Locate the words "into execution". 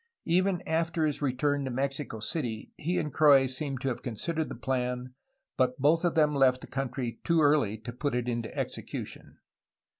8.27-9.37